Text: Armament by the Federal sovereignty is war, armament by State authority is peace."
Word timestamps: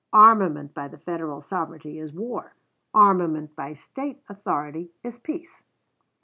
Armament 0.13 0.73
by 0.73 0.87
the 0.87 0.97
Federal 0.97 1.41
sovereignty 1.41 1.99
is 1.99 2.11
war, 2.11 2.55
armament 2.91 3.55
by 3.55 3.75
State 3.75 4.23
authority 4.27 4.89
is 5.03 5.19
peace." 5.19 5.61